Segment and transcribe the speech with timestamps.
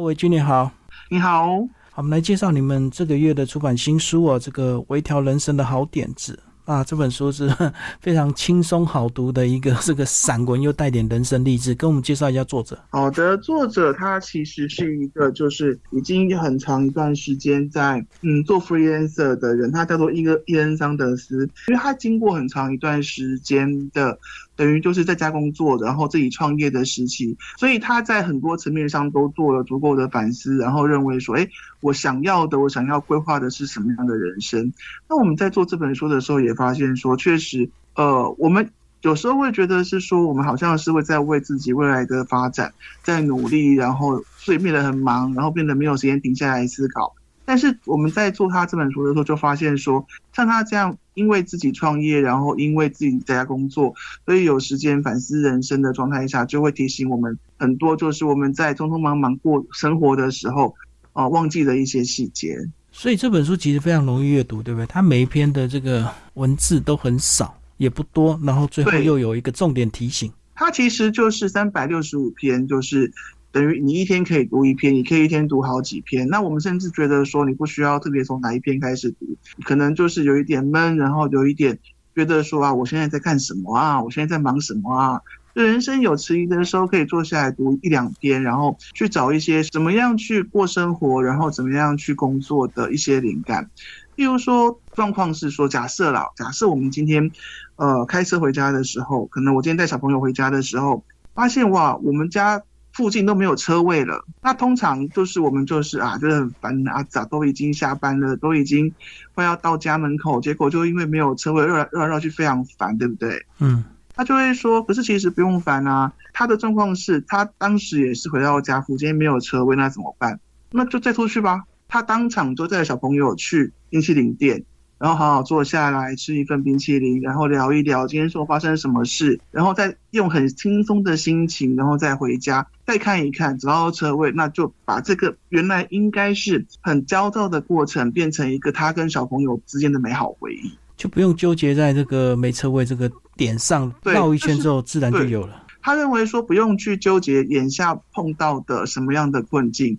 [0.00, 0.72] 各位君你好，
[1.10, 6.38] 你好，好，我们来介绍你们这个月的出版新书哦，这个微调人生的好点子。
[6.64, 7.52] 啊，这本书是
[8.00, 11.74] 非常轻松好读的一个 这个散文，又带点人生励志。
[11.74, 12.78] 跟我们介绍一下作者。
[12.90, 24.18] 好的，作者他其实是一个就是已经很长一段时间在嗯做 freelancer 的人，他叫做伊个伊恩桑德斯，因为他经过很长一段时间的。
[24.60, 31.48] 等于就是在家工作，然后自己创业的时期，所以他在很多层面上都做了足够的反思，然后认为说，哎，
[31.80, 34.74] 我想要的，我想要规划的是什么样的人生？
[35.08, 38.68] 那我们在做这本书的时候，也发现说，确实，呃，我们
[39.00, 47.14] 有时候会觉得是说，我们好像是会在为自己未来的发展在努力，然后所以变得很忙，然后变得没有时间停下来思考。
[47.50, 53.92] 但是我们在做他这本书的时候，就发现说，像他这样因为自己创业，然后因为自己在家工作，
[54.24, 60.76] 所以有时间反思人生的状态下，就会提醒我们很多，就是我们在匆匆忙忙过生活的时候，
[61.12, 62.56] 啊，忘记了一些细节。
[62.92, 64.86] 所以这本书其实非常容易阅读，对不对？
[64.86, 70.32] 它每一篇的这个文字都很少，也不多，然后最后又有一个重点提醒。
[70.54, 73.12] 它其实就是三百六十五篇，就是。
[73.52, 76.28] 等于你一天可以读一篇，你可以一天读好几篇。
[76.28, 81.78] 那我们甚至觉得说，你不需要特别从哪一篇开始读，可能就是有一点闷，然后有一点
[82.14, 84.02] 觉得说啊，我现在在干什么啊？
[84.02, 85.20] 我现在在忙什么啊？
[85.52, 93.68] 人生有迟疑的时候，可以坐下来读一两篇，然后去找一些怎么样去过生活，然后怎么样去工作的一些灵感。
[94.16, 97.32] 譬如说，状况是说，假设啦，假设我们今天
[97.74, 101.02] 呃开车回家的时候，可能我今天带小朋友回家的时候，
[101.34, 102.62] 发现哇，我们家。
[102.92, 108.92] 附近都没有车位了，那通常就是我们就是啊，就是很烦啊，早都已经下班了，都已经
[109.34, 113.46] 快要到家门口，结果就因为没有车位，绕来绕来绕去非常烦，对不对？
[113.58, 116.12] 嗯，他就会说，可是其实不用烦啊。
[116.32, 120.40] 他的状况是他当时也是回到家附近没有车位，那怎么办？
[120.70, 121.64] 那就再出去吧。
[121.88, 124.64] 他当场就带小朋友去冰淇淋店。
[125.00, 145.64] 然后好好坐下来吃一份冰淇淋，然后聊一聊今天说发生什么事，然后再用很轻松的心情，然后再回家，再看一看找到车位，那就把这个原来应该是很焦躁的过程，变成一个他跟小朋友之间的美好回忆，就不用纠结在这个没车位这个点上，绕一圈之后自然就有了。
[145.82, 149.98] 他认为说不用去纠结眼下碰到的什么样的困境。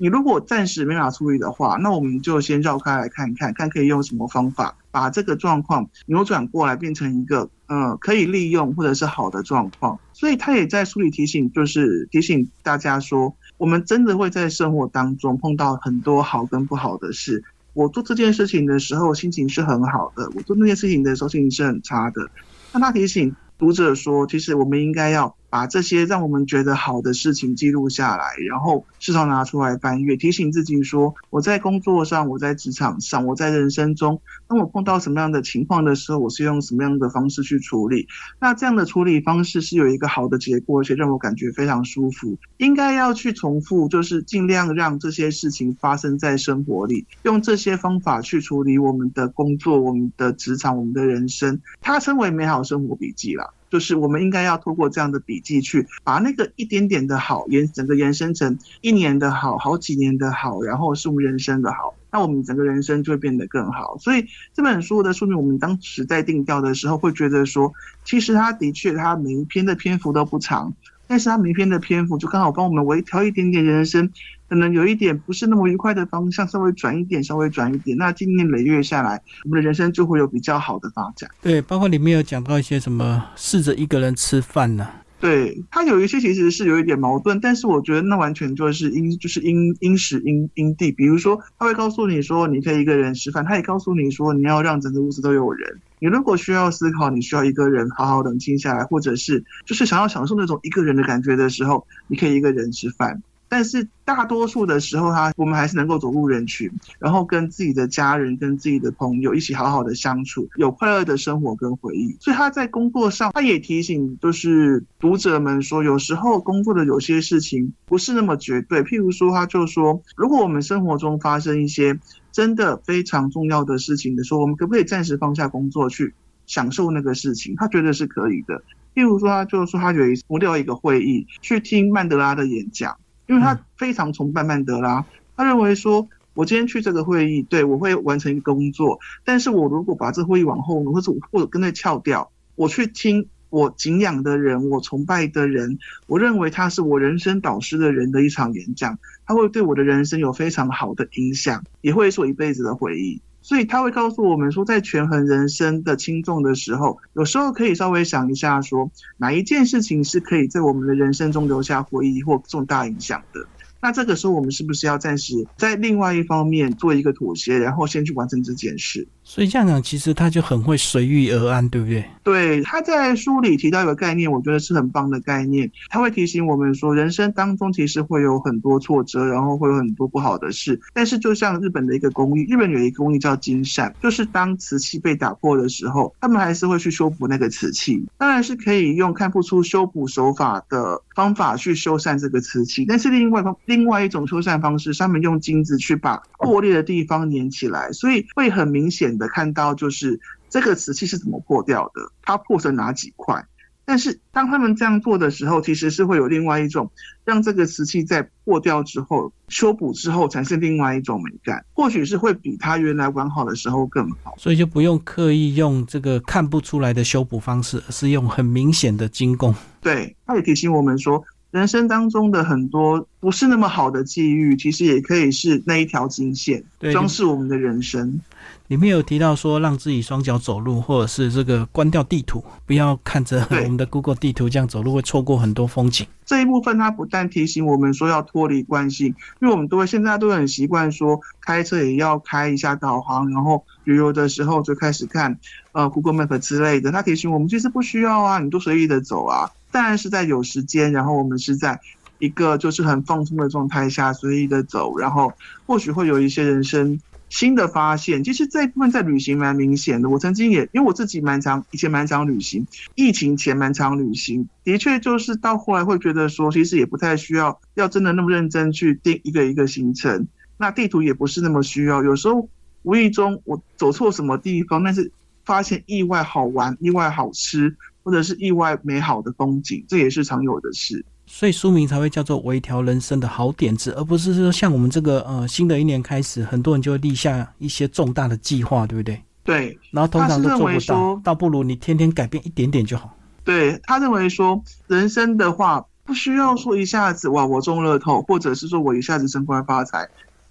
[0.00, 10.00] 你如果暂时没法处理的话，那我们就先绕开来看一看，看可以用什么方法把这个状况扭转过来，变成一个嗯可以利用或者是好的状况。
[10.14, 17.44] 所以他也在书里提醒，就是提醒大家说，我们真的会在生活当中碰到很多好跟不好的事。
[17.74, 22.30] 我做这件事情的时候心情是很好的，我做那件事情的时候心情是很差的。
[22.72, 25.36] 那他提醒读者说，其实我们应该要。
[25.50, 38.06] 把这些让我们觉得好的事情记录下来，然后时常拿出来翻阅，提醒自己说：我在工作上，我在职场上，我在人生中，当我碰到什么样的情况的时候，我是用什么样的方式去处理？
[38.38, 42.38] 那这样的处理方式是有一个好的结果，而且让我感觉非常舒服。
[42.58, 51.60] 应该要去重复，就是尽量让这些事情发生在生活里，用这些方法去处理我们的工作、我们的职场、我们的人生。
[51.80, 53.52] 它称为美好生活笔记了。
[53.70, 63.96] 就是我们应该要透过这样的笔记，去把那个一点点的好延整个延伸成一年的好，好几年的好，然后是我们人生的好，那我们整个人生就会变得更好。
[63.98, 67.72] 所以这本书的书名，我们当时在定调的时候，会觉得说，
[68.04, 70.74] 其实它的确，它每一篇的篇幅都不长。
[71.06, 74.12] 但是他每一篇的篇幅就刚好帮我们微调一点点人生，
[74.50, 81.30] 可能有一点不是那么愉快的方向，稍微转一点，稍微转一点，那今年累月下来，我们的人生就会有比较好的发展。
[81.40, 84.88] 对，包括里面有讲到一些什么，试着一个人吃饭呢？
[85.20, 95.78] 对他有一些其实是有一点矛盾，但是我觉得那完全就是因就是因因时因因地，比如说他会告诉你说你可以一个人吃饭，他也告诉你说你要让整个屋子都有人。
[95.98, 103.22] 你如果需要思考，你需要一个人好好冷静下来，或者是就是想要享受那种一个人的感觉的时候，你可以一个人吃饭。
[103.50, 106.70] 但是大多数的时候，他我们还是能够走入人群，
[107.00, 112.16] 然后跟自己的家人、跟自己的朋友一起好好的相处，有快乐的生活跟回忆。
[112.20, 118.84] 所以他在工作上，他也提醒就是读者们说，有时候工作的有些事情不是那么绝对。
[118.84, 121.98] 譬如说，他就说，如果我们生活中发生一些
[122.30, 126.14] 真的非常重要的事情的时候，我们可不可以暂时放下工作去
[126.46, 127.56] 享受那个事情？
[127.56, 128.62] 他觉得是可以的。
[128.94, 132.96] 譬如说，他就说他有一次无聊一个会议，去听曼德拉的演讲。
[133.30, 135.06] 因为他非常崇拜曼德拉，
[135.36, 145.78] 他认为说，我今天去这个会议，对我会完成一个工作，但是我如果把这会议往后，或者或者跟那翘掉，我去听我敬仰的人，我崇拜的人，
[146.08, 153.22] 我认为他是我人生导师的人的一场演讲，他会对我的人生有非常好的影响，也会是我一辈子的回忆。
[153.42, 163.46] 所以他会告诉我们说，在权衡人生的轻重的时候，有时候可以稍微想一下，说哪一件事情是可以在我们的人生中留下回忆或重大影响的。
[163.82, 169.08] 那这个时候，我们是不是要暂时在另外一方面做一个妥协，然后先去完成这件事？
[169.32, 172.04] 所以这样讲，其实他就很会随遇而安，对不对？
[172.24, 175.70] 对，他在书里提到一个概念，我觉得是很棒的概念。
[175.88, 180.80] 他会提醒我们说，人生当中其实会有很多挫折，然后会有很多不好的事。
[180.92, 188.04] 但是，就像日本的一个工艺，日本有一个工艺叫金扇，就是当瓷器被打破的时候，他们还是会去修补那个瓷器。
[188.18, 199.19] 当然是可以用看不出修补手法的方法去修缮这个瓷器，但是另外方另外一种修缮方式，他们用金子去把破裂的地方粘起来，所以会很明显。
[199.20, 200.18] 的看到就是
[200.48, 203.46] 这个瓷器是怎么破掉的，它破成哪几块？
[203.84, 206.90] 但是当他们这样做的时候，其实是会有另外一种
[207.24, 214.34] 让这个瓷器在破掉之后修补之后产生另外一种美感，或许是会比它原来完好的时候更好。
[214.38, 219.52] 所以就不用刻意用这个看不出来的修补方式，而是用很明显的精工。
[219.80, 221.24] 对，他也提醒我们说。
[221.50, 226.62] 人生当中的很多不是那么好的际遇，其实也可以是那一条金线，
[226.92, 228.20] 装饰我们的人生。
[228.68, 236.06] 里面有提到说，让自己双脚走路，或者是这个关掉地图，不要看着我们的 Google 地图这样走路，会错过很多风景。
[236.24, 239.08] 这一部分它不但提醒我们说要脱离惯性，
[239.40, 245.36] 因为我们都会现在都很习惯说开车也要开一下导航，然后旅游的时候就开始看
[245.72, 246.92] 呃 Google Map 之类的。
[246.92, 249.50] 它提醒我们其实不需要啊，你都随意的走啊。
[249.70, 251.80] 当然是在有时间，然后我们是在
[252.18, 255.32] 一个就是很放松的状态下随意的走，然后
[255.66, 258.24] 或许会有一些人生新的发现。
[258.24, 260.10] 其实这一部分在旅行蛮明显的。
[260.10, 270.26] 我曾经也因为我自己蛮常以前蛮常旅行，疫情前蛮常旅行，的确就是到后来会觉得说，其实也不太需要要真的那么认真去定一个一个行程。
[270.58, 272.48] 那地图也不是那么需要，有时候
[272.82, 275.10] 无意中我走错什么地方，但是
[275.44, 277.76] 发现意外好玩，意外好吃。
[278.02, 289.22] 或者是意外美好的风景，这也是常有的事，所以书名才会叫做“微调人生的好点子”，而不是说像我们这个呃新的一年开始，很多人就会立下一些重大的计划，对不对？
[289.42, 293.16] 对，然后通常都做不到，倒不如你天天改变一点点就好。
[293.44, 300.08] 对他认为说，人生的话不需要说一下子哇我中乐透，或者是说我一下子升官发财。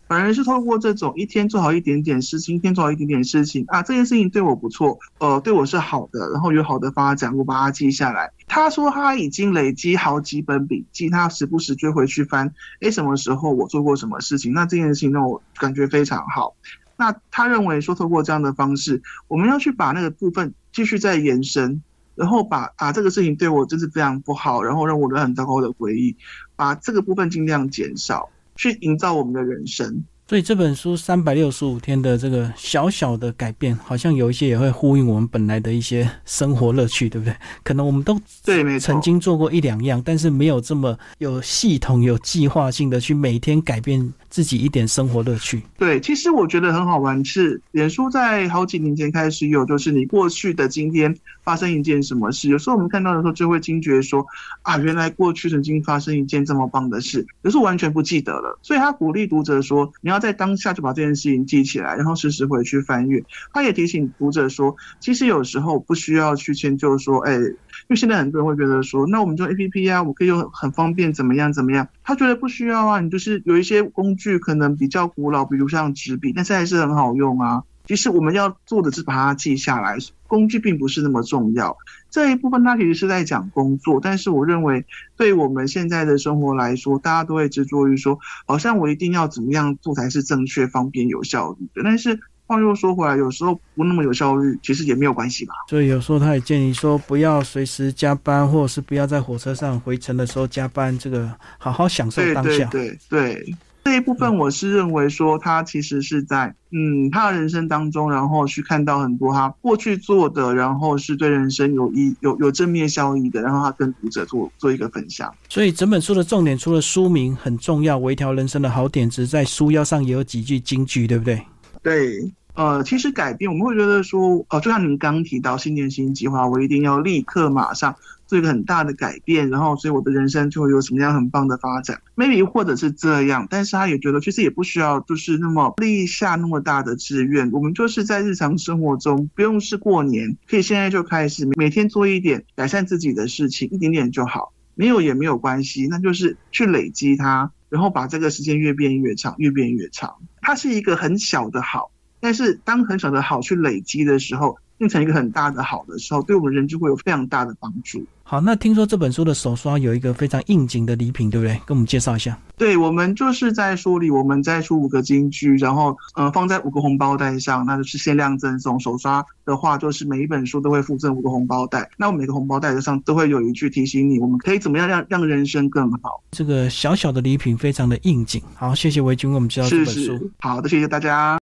[0.10, 8.32] 反而是透过这种一天做好一点点事情，一天做好一点点事情啊，这件事情对我不错，呃，对我是好的，然后有好的发展，我把它记下来。
[8.48, 12.52] 他说他已经累积好几本笔记，他时不时就回去翻，
[12.82, 14.52] 哎，什么时候我做过什么事情？
[14.52, 16.56] 那这件事情让我感觉非常好。
[16.98, 21.84] 那他认为说，透过这样的方式，我们要去把那个部分继续再延伸，
[22.16, 26.18] 然后把啊这个事情对我真是非常不好，然后让我有很糟糕的回忆，
[26.56, 28.30] 把这个部分尽量减少。
[28.60, 37.36] 去营造我们的人生，所以这本书三百六十五天的这个小小的改变，好像有一些也会呼应我们本来的一些生活乐趣，对不对？
[37.66, 38.16] 可能我们都
[38.46, 44.14] 对，曾经做过一两样，但是没有这么有系统、有计划性的去每天改变。
[44.30, 45.64] 自己一点生活乐趣。
[45.80, 47.26] 对，其实我觉得很好玩。
[47.26, 54.24] 是脸书在好几年前开始有，就是你过去的今天发生一件什么事，有时候我们看到的时候就会惊觉说
[54.62, 58.60] 啊，原来过去曾经发生一件这么棒的事，可是完全不记得了。
[58.62, 63.24] 所以他鼓励读者说，你要在当下就把这件事情记起来，然后时时回去翻阅。
[63.54, 67.40] 他也提醒读者说，其实有时候不需要去迁就说，哎。
[67.88, 71.88] 因为现在很多人会觉得说，那我们用 A P P 啊，我可以用很方便，怎么样怎么样？
[72.04, 77.64] 他觉得不需要啊，你就是有一些工具可能比较古老，比如像纸笔，但是还是很好用啊。
[77.90, 81.76] 其实我们要做的是把它记下来，工具并不是那么重要。
[82.12, 84.86] 这一部分它其实是在讲工作，但是我认为
[85.18, 92.20] 对我们现在的生活来说，大家都会执着于说，好像我一定要怎么样做才是正确、方便、有效率的，但是。
[92.46, 95.54] 话又说回来，有时候不那么有效率，其实也没有关系吧。
[95.70, 100.98] 所以有时候他也建议说，不要随时加班，或者是不要在火车上回程的时候加班。
[100.98, 102.66] 这个好好享受当下。
[102.66, 115.34] 对对对，这一部分我是认为说，他其实是在嗯他的人生当中，然后去看到很多他过去做的，然后是对人生有益、有有正面效益的，然后他跟读者做做一个分享。
[115.48, 121.42] 所以整本书的重点，除了书名很重要，微调人生的好点子，在书腰上也有几句金句，对不对？
[121.82, 122.32] 对。
[122.60, 127.96] 呃，其实改变我们会觉得说，呃，就像您刚提到新年新计划，我一定要立刻马上
[128.28, 154.58] 做一个很大的改变，然后所以我的人生就会有什么样很棒的发展，maybe 或者是这样，但是他也觉得其实也不需要就是那么立下那么大的志愿，我们就是在日常生活中不用是过年，可以现在就开始每天做一点改善自己的事情，一点点就好，没有也没有关系，那就是去累积它，然后把这个时间越变越长，越变越长，它是一个很小的好，但是当很少的好去累积的时候。
[154.80, 158.02] 变成一个很大的好的时候，对我们人就会有非常大的帮助。
[158.24, 161.54] 好，那听说这本书的手刷有一个非常应景的礼品，对不对？
[161.66, 162.38] 跟我们介绍一下。
[162.56, 168.80] 对，我们就是在书里，我们再出五个金句，然后呃放在五个红包袋上，那就是限量赠送。
[168.80, 176.24] 手刷的话，就是每一本书都会附赠五个红包袋，那我每个红包袋上都会有一句提醒你，我们可以怎么样让让人生更好。
[176.32, 178.42] 这个小小的礼品非常的应景。
[178.56, 180.32] 好，谢谢维军为我们介绍这本书。
[180.40, 181.38] 好的，谢谢大家。